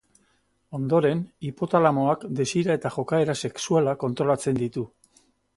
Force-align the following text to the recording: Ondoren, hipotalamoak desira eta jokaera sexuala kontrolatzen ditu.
Ondoren, 0.77 1.19
hipotalamoak 1.49 2.25
desira 2.41 2.79
eta 2.81 2.93
jokaera 2.97 3.39
sexuala 3.45 3.95
kontrolatzen 4.07 4.63
ditu. 4.65 4.91